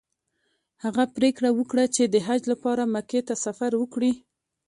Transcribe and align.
هغه 0.83 1.03
پریکړه 1.15 1.49
وکړه 1.57 1.85
چې 1.95 2.03
د 2.13 2.15
حج 2.27 2.41
لپاره 2.51 2.83
مکې 2.95 3.21
ته 3.27 3.33
سفر 3.45 3.71
وکړي. 3.77 4.11